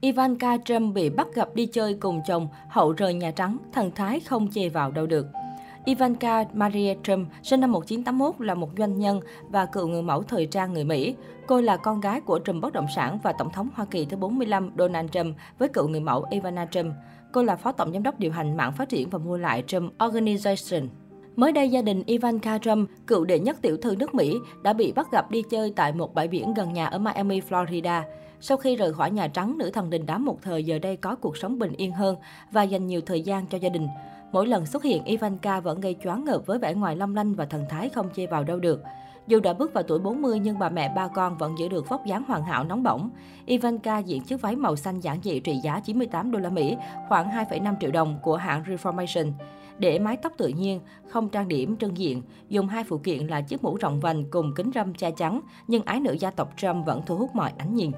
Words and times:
Ivanka 0.00 0.56
Trump 0.64 0.94
bị 0.94 1.10
bắt 1.10 1.28
gặp 1.34 1.48
đi 1.54 1.66
chơi 1.66 1.94
cùng 1.94 2.20
chồng, 2.26 2.48
hậu 2.68 2.92
rời 2.92 3.14
Nhà 3.14 3.30
Trắng, 3.30 3.58
thần 3.72 3.90
thái 3.90 4.20
không 4.20 4.48
chê 4.50 4.68
vào 4.68 4.90
đâu 4.90 5.06
được. 5.06 5.26
Ivanka 5.84 6.44
Maria 6.52 6.94
Trump, 7.02 7.28
sinh 7.42 7.60
năm 7.60 7.72
1981, 7.72 8.46
là 8.46 8.54
một 8.54 8.70
doanh 8.78 8.98
nhân 8.98 9.20
và 9.48 9.66
cựu 9.66 9.86
người 9.86 10.02
mẫu 10.02 10.22
thời 10.22 10.46
trang 10.46 10.72
người 10.72 10.84
Mỹ. 10.84 11.14
Cô 11.46 11.60
là 11.60 11.76
con 11.76 12.00
gái 12.00 12.20
của 12.20 12.40
Trump 12.44 12.62
bất 12.62 12.72
động 12.72 12.86
sản 12.94 13.18
và 13.22 13.32
Tổng 13.32 13.52
thống 13.52 13.68
Hoa 13.74 13.86
Kỳ 13.90 14.04
thứ 14.04 14.16
45 14.16 14.70
Donald 14.78 15.10
Trump 15.10 15.36
với 15.58 15.68
cựu 15.68 15.88
người 15.88 16.00
mẫu 16.00 16.26
Ivana 16.30 16.66
Trump. 16.66 16.94
Cô 17.32 17.42
là 17.42 17.56
phó 17.56 17.72
tổng 17.72 17.92
giám 17.92 18.02
đốc 18.02 18.18
điều 18.18 18.32
hành 18.32 18.56
mạng 18.56 18.72
phát 18.72 18.88
triển 18.88 19.10
và 19.10 19.18
mua 19.18 19.36
lại 19.36 19.64
Trump 19.66 19.92
Organization. 20.04 20.88
Mới 21.38 21.52
đây, 21.52 21.70
gia 21.70 21.82
đình 21.82 22.02
Ivanka 22.06 22.58
Trump, 22.58 22.88
cựu 23.06 23.24
đệ 23.24 23.38
nhất 23.38 23.56
tiểu 23.62 23.76
thư 23.76 23.96
nước 23.96 24.14
Mỹ, 24.14 24.38
đã 24.62 24.72
bị 24.72 24.92
bắt 24.92 25.12
gặp 25.12 25.30
đi 25.30 25.42
chơi 25.50 25.72
tại 25.76 25.92
một 25.92 26.14
bãi 26.14 26.28
biển 26.28 26.54
gần 26.54 26.72
nhà 26.72 26.86
ở 26.86 26.98
Miami, 26.98 27.40
Florida. 27.40 28.02
Sau 28.40 28.56
khi 28.56 28.76
rời 28.76 28.94
khỏi 28.94 29.10
Nhà 29.10 29.28
Trắng, 29.28 29.58
nữ 29.58 29.70
thần 29.70 29.90
đình 29.90 30.06
đám 30.06 30.24
một 30.24 30.38
thời 30.42 30.64
giờ 30.64 30.78
đây 30.78 30.96
có 30.96 31.14
cuộc 31.14 31.36
sống 31.36 31.58
bình 31.58 31.72
yên 31.76 31.92
hơn 31.92 32.16
và 32.52 32.62
dành 32.62 32.86
nhiều 32.86 33.00
thời 33.06 33.22
gian 33.22 33.46
cho 33.46 33.58
gia 33.58 33.68
đình. 33.68 33.88
Mỗi 34.32 34.46
lần 34.46 34.66
xuất 34.66 34.82
hiện, 34.82 35.04
Ivanka 35.04 35.60
vẫn 35.60 35.80
gây 35.80 35.96
choáng 36.04 36.24
ngợp 36.24 36.46
với 36.46 36.58
vẻ 36.58 36.74
ngoài 36.74 36.96
long 36.96 37.14
lanh 37.14 37.34
và 37.34 37.44
thần 37.44 37.64
thái 37.68 37.88
không 37.88 38.08
chê 38.16 38.26
vào 38.26 38.44
đâu 38.44 38.58
được. 38.58 38.82
Dù 39.28 39.40
đã 39.40 39.52
bước 39.52 39.74
vào 39.74 39.84
tuổi 39.84 39.98
40 39.98 40.38
nhưng 40.38 40.58
bà 40.58 40.68
mẹ 40.68 40.92
ba 40.96 41.08
con 41.08 41.38
vẫn 41.38 41.58
giữ 41.58 41.68
được 41.68 41.88
vóc 41.88 42.06
dáng 42.06 42.22
hoàn 42.28 42.44
hảo 42.44 42.64
nóng 42.64 42.82
bỏng. 42.82 43.10
Ivanka 43.46 43.98
diện 43.98 44.22
chiếc 44.22 44.40
váy 44.40 44.56
màu 44.56 44.76
xanh 44.76 45.00
giản 45.00 45.18
dị 45.22 45.40
trị 45.40 45.56
giá 45.62 45.80
98 45.80 46.30
đô 46.30 46.38
la 46.38 46.50
Mỹ, 46.50 46.76
khoảng 47.08 47.30
2,5 47.30 47.74
triệu 47.80 47.90
đồng 47.90 48.18
của 48.22 48.36
hãng 48.36 48.62
Reformation. 48.62 49.32
Để 49.78 49.98
mái 49.98 50.16
tóc 50.16 50.32
tự 50.36 50.48
nhiên, 50.48 50.80
không 51.08 51.28
trang 51.28 51.48
điểm 51.48 51.76
trưng 51.76 51.98
diện, 51.98 52.22
dùng 52.48 52.68
hai 52.68 52.84
phụ 52.84 52.98
kiện 52.98 53.26
là 53.26 53.40
chiếc 53.40 53.64
mũ 53.64 53.76
rộng 53.76 54.00
vành 54.00 54.24
cùng 54.30 54.54
kính 54.54 54.70
râm 54.74 54.94
che 54.94 55.10
chắn, 55.10 55.40
nhưng 55.66 55.82
ái 55.84 56.00
nữ 56.00 56.16
gia 56.20 56.30
tộc 56.30 56.52
Trump 56.56 56.86
vẫn 56.86 57.02
thu 57.06 57.16
hút 57.16 57.30
mọi 57.34 57.52
ánh 57.58 57.74
nhìn. 57.74 57.90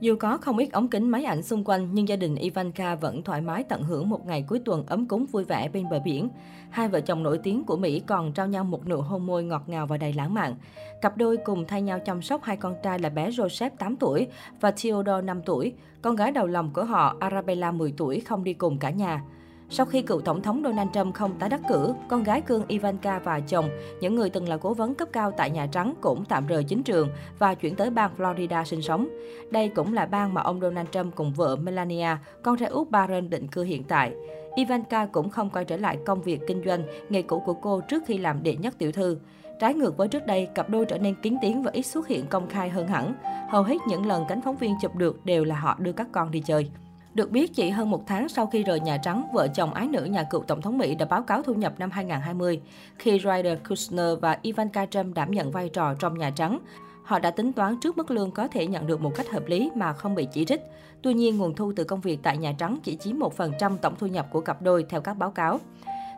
Dù 0.00 0.16
có 0.16 0.36
không 0.36 0.58
ít 0.58 0.72
ống 0.72 0.88
kính 0.88 1.08
máy 1.08 1.24
ảnh 1.24 1.42
xung 1.42 1.64
quanh, 1.64 1.88
nhưng 1.92 2.08
gia 2.08 2.16
đình 2.16 2.34
Ivanka 2.34 2.94
vẫn 2.94 3.22
thoải 3.22 3.40
mái 3.40 3.64
tận 3.64 3.82
hưởng 3.82 4.08
một 4.08 4.26
ngày 4.26 4.44
cuối 4.48 4.58
tuần 4.64 4.86
ấm 4.86 5.06
cúng 5.06 5.26
vui 5.26 5.44
vẻ 5.44 5.68
bên 5.68 5.88
bờ 5.90 6.00
biển. 6.04 6.28
Hai 6.70 6.88
vợ 6.88 7.00
chồng 7.00 7.22
nổi 7.22 7.38
tiếng 7.38 7.64
của 7.64 7.76
Mỹ 7.76 8.00
còn 8.00 8.32
trao 8.32 8.46
nhau 8.46 8.64
một 8.64 8.88
nụ 8.88 9.00
hôn 9.00 9.26
môi 9.26 9.44
ngọt 9.44 9.62
ngào 9.66 9.86
và 9.86 9.96
đầy 9.96 10.12
lãng 10.12 10.34
mạn. 10.34 10.54
Cặp 11.02 11.16
đôi 11.16 11.36
cùng 11.36 11.64
thay 11.68 11.82
nhau 11.82 11.98
chăm 11.98 12.22
sóc 12.22 12.42
hai 12.42 12.56
con 12.56 12.74
trai 12.82 12.98
là 12.98 13.08
bé 13.08 13.30
Joseph 13.30 13.70
8 13.78 13.96
tuổi 13.96 14.26
và 14.60 14.70
Theodore 14.70 15.22
5 15.22 15.42
tuổi. 15.42 15.72
Con 16.02 16.16
gái 16.16 16.32
đầu 16.32 16.46
lòng 16.46 16.70
của 16.72 16.84
họ, 16.84 17.16
Arabella 17.20 17.72
10 17.72 17.94
tuổi, 17.96 18.20
không 18.20 18.44
đi 18.44 18.54
cùng 18.54 18.78
cả 18.78 18.90
nhà. 18.90 19.22
Sau 19.70 19.86
khi 19.86 20.02
cựu 20.02 20.20
Tổng 20.20 20.42
thống 20.42 20.62
Donald 20.64 20.88
Trump 20.94 21.14
không 21.14 21.38
tái 21.38 21.48
đắc 21.48 21.60
cử, 21.68 21.94
con 22.08 22.22
gái 22.22 22.40
cương 22.40 22.64
Ivanka 22.68 23.18
và 23.18 23.40
chồng, 23.40 23.68
những 24.00 24.14
người 24.14 24.30
từng 24.30 24.48
là 24.48 24.56
cố 24.56 24.74
vấn 24.74 24.94
cấp 24.94 25.08
cao 25.12 25.30
tại 25.30 25.50
Nhà 25.50 25.66
Trắng 25.66 25.94
cũng 26.00 26.24
tạm 26.24 26.46
rời 26.46 26.64
chính 26.64 26.82
trường 26.82 27.08
và 27.38 27.54
chuyển 27.54 27.74
tới 27.74 27.90
bang 27.90 28.10
Florida 28.18 28.64
sinh 28.64 28.82
sống. 28.82 29.08
Đây 29.50 29.68
cũng 29.68 29.94
là 29.94 30.06
bang 30.06 30.34
mà 30.34 30.42
ông 30.42 30.60
Donald 30.60 30.88
Trump 30.92 31.14
cùng 31.14 31.32
vợ 31.32 31.56
Melania, 31.56 32.16
con 32.42 32.56
trai 32.58 32.68
út 32.68 32.90
Barron 32.90 33.30
định 33.30 33.48
cư 33.48 33.62
hiện 33.62 33.84
tại. 33.84 34.12
Ivanka 34.56 35.06
cũng 35.06 35.30
không 35.30 35.50
quay 35.50 35.64
trở 35.64 35.76
lại 35.76 35.98
công 36.06 36.22
việc 36.22 36.40
kinh 36.46 36.62
doanh, 36.64 36.82
nghề 37.08 37.22
cũ 37.22 37.42
của 37.46 37.54
cô 37.54 37.80
trước 37.80 38.02
khi 38.06 38.18
làm 38.18 38.42
đệ 38.42 38.56
nhất 38.56 38.74
tiểu 38.78 38.92
thư. 38.92 39.18
Trái 39.60 39.74
ngược 39.74 39.96
với 39.96 40.08
trước 40.08 40.26
đây, 40.26 40.48
cặp 40.54 40.70
đôi 40.70 40.84
trở 40.84 40.98
nên 40.98 41.14
kín 41.22 41.36
tiếng 41.42 41.62
và 41.62 41.70
ít 41.74 41.82
xuất 41.82 42.08
hiện 42.08 42.26
công 42.26 42.48
khai 42.48 42.68
hơn 42.68 42.88
hẳn. 42.88 43.14
Hầu 43.48 43.62
hết 43.62 43.76
những 43.88 44.06
lần 44.06 44.24
cánh 44.28 44.40
phóng 44.40 44.56
viên 44.56 44.74
chụp 44.82 44.96
được 44.96 45.24
đều 45.24 45.44
là 45.44 45.54
họ 45.58 45.76
đưa 45.78 45.92
các 45.92 46.08
con 46.12 46.30
đi 46.30 46.42
chơi. 46.46 46.70
Được 47.14 47.30
biết, 47.30 47.54
chỉ 47.54 47.70
hơn 47.70 47.90
một 47.90 48.06
tháng 48.06 48.28
sau 48.28 48.46
khi 48.46 48.64
rời 48.64 48.80
Nhà 48.80 48.96
Trắng, 48.96 49.28
vợ 49.32 49.48
chồng 49.48 49.74
ái 49.74 49.88
nữ 49.88 50.04
nhà 50.04 50.22
cựu 50.22 50.42
Tổng 50.42 50.62
thống 50.62 50.78
Mỹ 50.78 50.94
đã 50.94 51.06
báo 51.06 51.22
cáo 51.22 51.42
thu 51.42 51.54
nhập 51.54 51.74
năm 51.78 51.90
2020. 51.90 52.60
Khi 52.98 53.10
Ryder 53.10 53.58
Kushner 53.68 54.18
và 54.20 54.38
Ivanka 54.42 54.86
Trump 54.86 55.14
đảm 55.14 55.30
nhận 55.30 55.50
vai 55.50 55.68
trò 55.68 55.94
trong 55.94 56.18
Nhà 56.18 56.30
Trắng, 56.30 56.58
họ 57.02 57.18
đã 57.18 57.30
tính 57.30 57.52
toán 57.52 57.80
trước 57.80 57.96
mức 57.96 58.10
lương 58.10 58.30
có 58.30 58.48
thể 58.48 58.66
nhận 58.66 58.86
được 58.86 59.00
một 59.00 59.12
cách 59.16 59.30
hợp 59.30 59.46
lý 59.46 59.70
mà 59.74 59.92
không 59.92 60.14
bị 60.14 60.28
chỉ 60.32 60.44
trích. 60.44 60.60
Tuy 61.02 61.14
nhiên, 61.14 61.38
nguồn 61.38 61.54
thu 61.54 61.72
từ 61.76 61.84
công 61.84 62.00
việc 62.00 62.18
tại 62.22 62.36
Nhà 62.36 62.52
Trắng 62.58 62.78
chỉ 62.82 62.96
chiếm 62.96 63.18
1% 63.18 63.76
tổng 63.76 63.94
thu 63.98 64.06
nhập 64.06 64.26
của 64.32 64.40
cặp 64.40 64.62
đôi 64.62 64.86
theo 64.88 65.00
các 65.00 65.14
báo 65.14 65.30
cáo. 65.30 65.60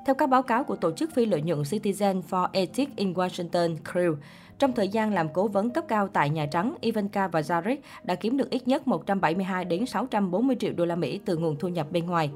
Theo 0.06 0.14
các 0.14 0.30
báo 0.30 0.42
cáo 0.42 0.64
của 0.64 0.76
tổ 0.76 0.92
chức 0.92 1.14
phi 1.14 1.26
lợi 1.26 1.42
nhuận 1.42 1.62
Citizen 1.62 2.22
for 2.30 2.48
Ethics 2.52 2.92
in 2.96 3.12
Washington, 3.12 3.76
Crew, 3.92 4.16
trong 4.58 4.72
thời 4.72 4.88
gian 4.88 5.12
làm 5.12 5.28
cố 5.32 5.48
vấn 5.48 5.70
cấp 5.70 5.84
cao 5.88 6.08
tại 6.08 6.30
Nhà 6.30 6.46
Trắng, 6.46 6.74
Ivanka 6.80 7.28
và 7.28 7.40
Jared 7.40 7.76
đã 8.02 8.14
kiếm 8.14 8.36
được 8.36 8.50
ít 8.50 8.68
nhất 8.68 8.88
172 8.88 9.64
đến 9.64 9.86
640 9.86 10.56
triệu 10.60 10.72
đô 10.72 10.84
la 10.84 10.96
Mỹ 10.96 11.20
từ 11.24 11.36
nguồn 11.36 11.56
thu 11.56 11.68
nhập 11.68 11.86
bên 11.90 12.06
ngoài. 12.06 12.30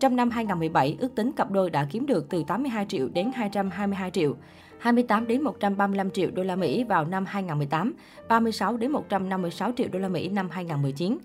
Trong 0.00 0.16
năm 0.16 0.30
2017, 0.30 0.96
ước 1.00 1.14
tính 1.14 1.32
cặp 1.32 1.50
đôi 1.50 1.70
đã 1.70 1.86
kiếm 1.90 2.06
được 2.06 2.26
từ 2.30 2.44
82 2.46 2.86
triệu 2.88 3.08
đến 3.08 3.30
222 3.34 4.10
triệu, 4.10 4.34
28 4.78 5.26
đến 5.26 5.42
135 5.42 6.10
triệu 6.10 6.30
đô 6.30 6.42
la 6.42 6.56
Mỹ 6.56 6.84
vào 6.84 7.04
năm 7.04 7.24
2018, 7.26 7.94
36 8.28 8.76
đến 8.76 8.90
156 8.90 9.72
triệu 9.76 9.88
đô 9.92 9.98
la 9.98 10.08
Mỹ 10.08 10.28
năm 10.28 10.48
2019. 10.50 11.18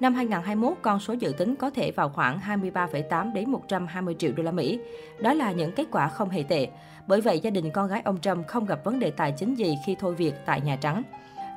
Năm 0.00 0.14
2021, 0.14 0.78
con 0.82 1.00
số 1.00 1.12
dự 1.12 1.32
tính 1.38 1.56
có 1.56 1.70
thể 1.70 1.90
vào 1.90 2.08
khoảng 2.08 2.38
23,8 2.38 3.32
đến 3.32 3.50
120 3.50 4.14
triệu 4.18 4.32
đô 4.32 4.42
la 4.42 4.52
Mỹ. 4.52 4.78
Đó 5.20 5.34
là 5.34 5.52
những 5.52 5.72
kết 5.72 5.86
quả 5.90 6.08
không 6.08 6.30
hề 6.30 6.42
tệ. 6.42 6.68
Bởi 7.06 7.20
vậy, 7.20 7.40
gia 7.40 7.50
đình 7.50 7.70
con 7.70 7.88
gái 7.88 8.02
ông 8.04 8.20
Trump 8.20 8.46
không 8.46 8.66
gặp 8.66 8.84
vấn 8.84 8.98
đề 8.98 9.10
tài 9.10 9.32
chính 9.38 9.54
gì 9.54 9.76
khi 9.86 9.96
thôi 9.98 10.14
việc 10.14 10.34
tại 10.46 10.60
Nhà 10.60 10.76
Trắng. 10.76 11.02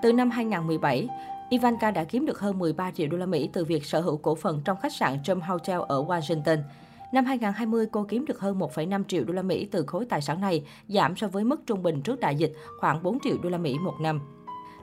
Từ 0.02 0.14
năm 0.14 0.30
2017, 0.30 1.08
Ivanka 1.50 1.92
đã 1.92 2.04
kiếm 2.04 2.26
được 2.26 2.40
hơn 2.40 2.60
13 2.60 2.92
triệu 2.92 3.08
đô 3.08 3.18
la 3.18 3.26
Mỹ 3.26 3.50
từ 3.54 3.66
việc 3.66 3.86
sở 3.86 4.02
hữu 4.02 4.18
cổ 4.18 4.36
phần 4.36 4.62
trong 4.66 4.78
khách 4.82 4.94
sạn 4.94 5.24
Trump 5.24 5.44
Hotel 5.44 5.80
ở 5.88 6.04
Washington. 6.04 6.58
Năm 7.12 7.26
2020, 7.26 7.86
cô 7.92 8.06
kiếm 8.10 8.26
được 8.26 8.40
hơn 8.40 8.60
1,5 8.60 9.04
triệu 9.04 9.24
đô 9.24 9.34
la 9.34 9.42
Mỹ 9.42 9.68
từ 9.72 9.86
khối 9.88 10.06
tài 10.06 10.22
sản 10.22 10.42
này, 10.42 10.64
giảm 10.88 11.16
so 11.16 11.28
với 11.28 11.44
mức 11.44 11.62
trung 11.66 11.84
bình 11.84 12.02
trước 12.02 12.20
đại 12.20 12.36
dịch 12.36 12.54
khoảng 12.80 13.04
4 13.04 13.18
triệu 13.24 13.38
đô 13.44 13.50
la 13.50 13.58
Mỹ 13.58 13.76
một 13.80 13.94
năm. 14.02 14.22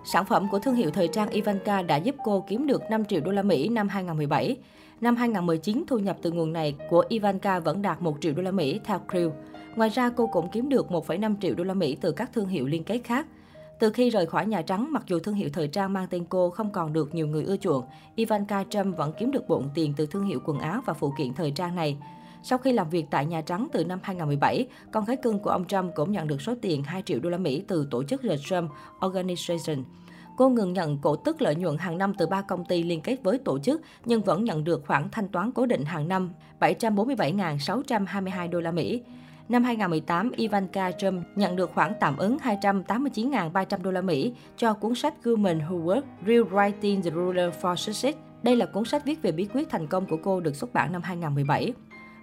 Sản 0.05 0.25
phẩm 0.25 0.49
của 0.51 0.59
thương 0.59 0.75
hiệu 0.75 0.91
thời 0.91 1.09
trang 1.09 1.29
Ivanka 1.29 1.83
đã 1.83 1.97
giúp 1.97 2.15
cô 2.25 2.45
kiếm 2.49 2.67
được 2.67 2.83
5 2.91 3.05
triệu 3.05 3.21
đô 3.21 3.31
la 3.31 3.43
Mỹ 3.43 3.69
năm 3.69 3.89
2017. 3.89 4.57
Năm 5.01 5.17
2019, 5.17 5.85
thu 5.87 5.99
nhập 5.99 6.17
từ 6.23 6.31
nguồn 6.33 6.53
này 6.53 6.75
của 6.91 7.05
Ivanka 7.09 7.61
vẫn 7.61 7.83
đạt 7.83 8.03
1 8.03 8.17
triệu 8.21 8.35
đô 8.35 8.43
la 8.43 8.51
Mỹ 8.51 8.81
theo 8.85 9.01
Crew. 9.09 9.31
Ngoài 9.77 9.91
ra, 9.91 10.11
cô 10.17 10.27
cũng 10.27 10.49
kiếm 10.53 10.69
được 10.69 10.87
1,5 10.91 11.35
triệu 11.41 11.55
đô 11.55 11.65
la 11.65 11.75
Mỹ 11.75 11.97
từ 12.01 12.13
các 12.13 12.33
thương 12.33 12.49
hiệu 12.49 12.67
liên 12.67 12.85
kết 12.85 13.01
khác. 13.05 13.27
Từ 13.79 13.91
khi 13.91 14.11
rời 14.11 14.27
khỏi 14.27 14.47
Nhà 14.47 14.63
Trắng, 14.63 14.93
mặc 14.93 15.03
dù 15.07 15.19
thương 15.19 15.35
hiệu 15.35 15.49
thời 15.53 15.69
trang 15.69 15.93
mang 15.93 16.07
tên 16.11 16.25
cô 16.29 16.51
không 16.51 16.73
còn 16.73 16.93
được 16.93 17.15
nhiều 17.15 17.27
người 17.27 17.45
ưa 17.45 17.57
chuộng, 17.57 17.85
Ivanka 18.15 18.65
Trump 18.71 18.97
vẫn 18.97 19.13
kiếm 19.19 19.31
được 19.31 19.49
bộn 19.49 19.69
tiền 19.75 19.95
từ 19.97 20.07
thương 20.07 20.27
hiệu 20.27 20.41
quần 20.45 20.59
áo 20.59 20.81
và 20.87 20.95
phụ 20.95 21.13
kiện 21.19 21.35
thời 21.35 21.51
trang 21.51 21.75
này. 21.75 21.97
Sau 22.43 22.59
khi 22.59 22.73
làm 22.73 22.91
việc 22.91 23.05
tại 23.11 23.27
Nhà 23.27 23.41
Trắng 23.41 23.69
từ 23.73 23.85
năm 23.85 23.99
2017, 24.03 24.69
con 24.93 25.05
gái 25.05 25.17
cưng 25.17 25.39
của 25.39 25.51
ông 25.51 25.65
Trump 25.65 25.95
cũng 25.95 26.13
nhận 26.13 26.27
được 26.27 26.43
số 26.43 26.55
tiền 26.63 26.83
2 26.83 27.03
triệu 27.03 27.21
đô 27.21 27.31
la 27.31 27.39
Mỹ 27.39 27.65
từ 27.69 27.89
tổ 27.91 28.03
chức 28.05 28.23
The 28.23 28.37
Trump 28.37 28.71
Organization. 29.01 29.83
Cô 30.37 30.49
ngừng 30.49 30.73
nhận 30.73 30.99
cổ 30.99 31.17
tức 31.17 31.43
lợi 31.43 31.55
nhuận 31.55 31.79
hàng 31.79 31.99
năm 31.99 32.15
từ 32.19 32.27
ba 32.27 32.43
công 32.43 32.65
ty 32.65 32.83
liên 32.83 33.01
kết 33.01 33.17
với 33.23 33.39
tổ 33.39 33.59
chức, 33.59 33.81
nhưng 34.05 34.23
vẫn 34.23 34.45
nhận 34.45 34.65
được 34.65 34.87
khoản 34.87 35.09
thanh 35.13 35.29
toán 35.29 35.53
cố 35.53 35.67
định 35.67 35.85
hàng 35.85 36.09
năm 36.09 36.31
747.622 36.61 38.51
đô 38.51 38.61
la 38.61 38.71
Mỹ. 38.71 39.03
Năm 39.49 39.65
2018, 39.65 40.33
Ivanka 40.37 40.91
Trump 40.91 41.27
nhận 41.37 41.57
được 41.57 41.71
khoản 41.75 41.93
tạm 42.01 42.17
ứng 42.17 42.37
289.300 42.37 43.83
đô 43.83 43.91
la 43.91 44.01
Mỹ 44.01 44.33
cho 44.57 44.75
cuốn 44.75 44.95
sách 44.95 45.15
Human 45.25 45.59
Who 45.59 45.85
Work, 45.85 46.03
Rewriting 46.27 47.03
the 47.03 47.11
Ruler 47.11 47.55
for 47.61 47.75
Success. 47.75 48.19
Đây 48.43 48.57
là 48.57 48.67
cuốn 48.67 48.85
sách 48.85 49.05
viết 49.05 49.23
về 49.23 49.33
bí 49.33 49.49
quyết 49.55 49.71
thành 49.71 49.87
công 49.87 50.07
của 50.07 50.17
cô 50.23 50.41
được 50.41 50.57
xuất 50.57 50.73
bản 50.73 50.93
năm 50.93 51.03
2017. 51.03 51.73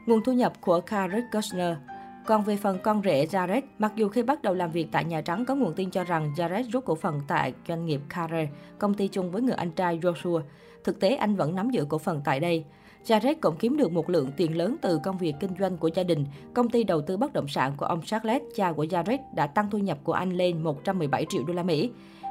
Nguồn 0.05 0.23
thu 0.23 0.33
nhập 0.33 0.53
của 0.61 0.81
Karen 0.81 1.23
Kushner 1.31 1.77
còn 2.25 2.43
về 2.43 2.57
phần 2.57 2.77
con 2.83 3.01
rể 3.05 3.25
Jared, 3.25 3.61
mặc 3.77 3.91
dù 3.95 4.09
khi 4.09 4.23
bắt 4.23 4.41
đầu 4.41 4.53
làm 4.53 4.71
việc 4.71 4.87
tại 4.91 5.03
Nhà 5.03 5.21
Trắng 5.21 5.45
có 5.45 5.55
nguồn 5.55 5.73
tin 5.73 5.91
cho 5.91 6.03
rằng 6.03 6.33
Jared 6.37 6.63
rút 6.71 6.85
cổ 6.85 6.95
phần 6.95 7.21
tại 7.27 7.53
doanh 7.67 7.85
nghiệp 7.85 8.01
Carre, 8.09 8.47
công 8.79 8.93
ty 8.93 9.07
chung 9.07 9.31
với 9.31 9.41
người 9.41 9.55
anh 9.55 9.71
trai 9.71 9.99
Joshua. 9.99 10.41
Thực 10.83 10.99
tế 10.99 11.15
anh 11.15 11.35
vẫn 11.35 11.55
nắm 11.55 11.69
giữ 11.69 11.85
cổ 11.89 11.97
phần 11.97 12.21
tại 12.25 12.39
đây. 12.39 12.65
Jared 13.05 13.35
cũng 13.41 13.55
kiếm 13.59 13.77
được 13.77 13.91
một 13.91 14.09
lượng 14.09 14.31
tiền 14.37 14.57
lớn 14.57 14.75
từ 14.81 14.99
công 15.03 15.17
việc 15.17 15.35
kinh 15.39 15.51
doanh 15.59 15.77
của 15.77 15.89
gia 15.95 16.03
đình. 16.03 16.25
Công 16.53 16.69
ty 16.69 16.83
đầu 16.83 17.01
tư 17.01 17.17
bất 17.17 17.33
động 17.33 17.47
sản 17.47 17.73
của 17.77 17.85
ông 17.85 18.01
Charles, 18.01 18.41
cha 18.55 18.71
của 18.71 18.85
Jared, 18.85 19.17
đã 19.35 19.47
tăng 19.47 19.69
thu 19.69 19.77
nhập 19.77 19.97
của 20.03 20.13
anh 20.13 20.31
lên 20.31 20.63
117 20.63 21.25
triệu 21.29 21.43
đô 21.43 21.53
la 21.53 21.63
Mỹ. 21.63 21.89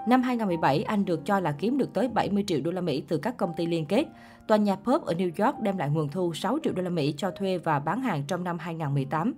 Năm 0.09 0.23
2017, 0.23 0.83
anh 0.83 1.05
được 1.05 1.21
cho 1.27 1.41
là 1.41 1.53
kiếm 1.59 1.79
được 1.79 1.93
tới 1.95 2.09
70 2.09 2.45
triệu 2.47 2.61
đô 2.61 2.71
la 2.71 2.81
Mỹ 2.81 3.03
từ 3.09 3.19
các 3.19 3.37
công 3.37 3.53
ty 3.57 3.67
liên 3.67 3.87
kết. 3.87 4.05
Tòa 4.47 4.57
nhà 4.57 4.77
Pub 4.77 5.03
ở 5.03 5.15
New 5.15 5.44
York 5.44 5.61
đem 5.61 5.79
lại 5.79 5.88
nguồn 5.88 6.09
thu 6.09 6.35
6 6.35 6.59
triệu 6.65 6.73
đô 6.73 6.82
la 6.82 6.91
Mỹ 6.91 7.15
cho 7.17 7.31
thuê 7.31 7.59
và 7.59 7.79
bán 7.79 8.00
hàng 8.00 8.25
trong 8.29 8.44
năm 8.44 8.59
2018. 8.59 9.35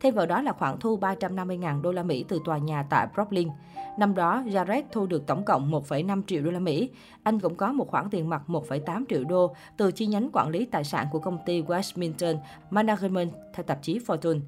Thêm 0.00 0.14
vào 0.14 0.26
đó 0.26 0.42
là 0.42 0.52
khoản 0.52 0.78
thu 0.80 0.98
350.000 0.98 1.82
đô 1.82 1.92
la 1.92 2.02
Mỹ 2.02 2.24
từ 2.28 2.40
tòa 2.44 2.58
nhà 2.58 2.82
tại 2.90 3.06
Brooklyn. 3.14 3.48
Năm 3.98 4.14
đó, 4.14 4.42
Jared 4.46 4.82
thu 4.92 5.06
được 5.06 5.26
tổng 5.26 5.44
cộng 5.44 5.70
1,5 5.70 6.22
triệu 6.26 6.42
đô 6.42 6.50
la 6.50 6.58
Mỹ. 6.58 6.90
Anh 7.22 7.40
cũng 7.40 7.54
có 7.54 7.72
một 7.72 7.88
khoản 7.88 8.10
tiền 8.10 8.28
mặt 8.28 8.42
1,8 8.46 9.04
triệu 9.08 9.24
đô 9.24 9.54
từ 9.76 9.92
chi 9.92 10.06
nhánh 10.06 10.30
quản 10.32 10.48
lý 10.48 10.64
tài 10.64 10.84
sản 10.84 11.06
của 11.12 11.18
công 11.18 11.38
ty 11.46 11.62
Westminster 11.62 12.36
Management 12.70 13.32
theo 13.54 13.64
tạp 13.64 13.82
chí 13.82 13.98
Fortune. 13.98 14.40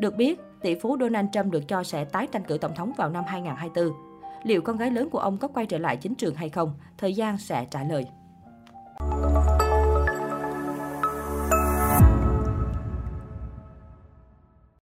Được 0.00 0.16
biết, 0.16 0.40
tỷ 0.60 0.74
phú 0.74 0.96
Donald 1.00 1.28
Trump 1.32 1.52
được 1.52 1.68
cho 1.68 1.82
sẽ 1.82 2.04
tái 2.04 2.26
tranh 2.26 2.44
cử 2.44 2.58
tổng 2.58 2.74
thống 2.74 2.92
vào 2.96 3.10
năm 3.10 3.24
2024. 3.26 3.92
Liệu 4.42 4.62
con 4.62 4.76
gái 4.76 4.90
lớn 4.90 5.10
của 5.10 5.18
ông 5.18 5.38
có 5.38 5.48
quay 5.48 5.66
trở 5.66 5.78
lại 5.78 5.96
chính 5.96 6.14
trường 6.14 6.34
hay 6.34 6.48
không? 6.48 6.72
Thời 6.98 7.14
gian 7.14 7.38
sẽ 7.38 7.66
trả 7.70 7.84
lời. 7.84 8.06